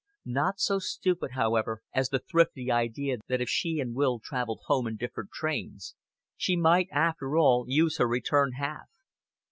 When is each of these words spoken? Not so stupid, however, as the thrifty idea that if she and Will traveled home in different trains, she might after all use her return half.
Not 0.25 0.59
so 0.59 0.79
stupid, 0.79 1.33
however, 1.33 1.83
as 1.93 2.09
the 2.09 2.17
thrifty 2.17 2.71
idea 2.71 3.19
that 3.27 3.39
if 3.39 3.47
she 3.47 3.79
and 3.79 3.93
Will 3.93 4.19
traveled 4.19 4.61
home 4.65 4.87
in 4.87 4.95
different 4.95 5.29
trains, 5.29 5.93
she 6.35 6.55
might 6.55 6.87
after 6.91 7.37
all 7.37 7.65
use 7.67 7.99
her 7.99 8.07
return 8.07 8.53
half. 8.53 8.87